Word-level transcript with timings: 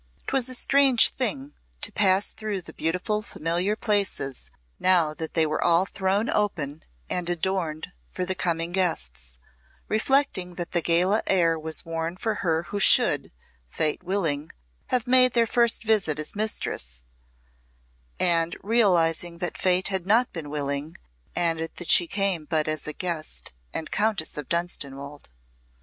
'Twas 0.25 0.49
a 0.49 0.55
strange 0.55 1.09
thing 1.09 1.53
to 1.79 1.91
pass 1.91 2.31
through 2.31 2.59
the 2.59 2.73
beautiful 2.73 3.21
familiar 3.21 3.75
places 3.75 4.49
now 4.79 5.13
that 5.13 5.35
they 5.35 5.45
were 5.45 5.63
all 5.63 5.85
thrown 5.85 6.27
open 6.27 6.81
and 7.07 7.29
adorned 7.29 7.91
for 8.09 8.25
the 8.25 8.33
coming 8.33 8.71
guests, 8.71 9.37
reflecting 9.87 10.55
that 10.55 10.71
the 10.71 10.81
gala 10.81 11.21
air 11.27 11.59
was 11.59 11.85
worn 11.85 12.17
for 12.17 12.33
her 12.41 12.63
who 12.63 12.79
should, 12.79 13.31
Fate 13.69 14.01
willing, 14.01 14.51
have 14.87 15.05
made 15.05 15.35
her 15.35 15.45
first 15.45 15.83
visit 15.83 16.17
as 16.17 16.35
mistress, 16.35 17.05
and 18.19 18.57
realising 18.63 19.37
that 19.37 19.55
Fate 19.55 19.89
had 19.89 20.07
not 20.07 20.33
been 20.33 20.49
willing 20.49 20.97
and 21.35 21.59
that 21.75 21.91
she 21.91 22.07
came 22.07 22.45
but 22.45 22.67
as 22.67 22.87
a 22.87 22.93
guest 22.93 23.53
and 23.71 23.91
Countess 23.91 24.35
of 24.35 24.49
Dunstanwolde. 24.49 25.29